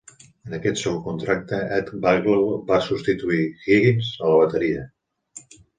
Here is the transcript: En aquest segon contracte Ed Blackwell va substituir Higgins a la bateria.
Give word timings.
En 0.45 0.53
aquest 0.57 0.79
segon 0.83 0.97
contracte 1.07 1.59
Ed 1.77 1.93
Blackwell 2.07 2.43
va 2.73 2.81
substituir 2.89 3.45
Higgins 3.49 4.13
a 4.27 4.33
la 4.35 4.45
bateria. 4.45 4.93